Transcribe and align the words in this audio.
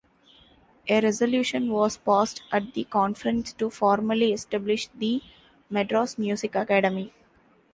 A 0.89 0.99
resolution 0.99 1.69
was 1.71 1.95
passed 1.97 2.41
at 2.51 2.73
the 2.73 2.85
conference 2.85 3.53
to 3.53 3.69
formally 3.69 4.33
establish 4.33 4.87
the 4.95 5.21
Madras 5.69 6.17
Music 6.17 6.55
Academy. 6.55 7.13